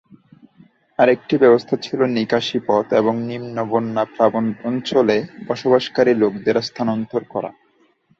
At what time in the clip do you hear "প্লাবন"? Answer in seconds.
4.05-4.45